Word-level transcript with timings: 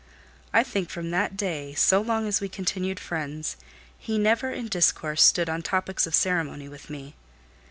I 0.51 0.63
think 0.63 0.89
from 0.89 1.11
that 1.11 1.37
day, 1.37 1.75
so 1.75 2.01
long 2.01 2.27
as 2.27 2.41
we 2.41 2.49
continued 2.49 2.99
friends, 2.99 3.55
he 3.99 4.17
never 4.17 4.49
in 4.49 4.67
discourse 4.67 5.21
stood 5.21 5.47
on 5.47 5.61
topics 5.61 6.07
of 6.07 6.15
ceremony 6.15 6.67
with 6.67 6.89
me. 6.89 7.13